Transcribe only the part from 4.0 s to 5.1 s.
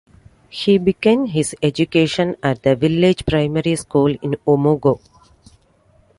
in Umuagu.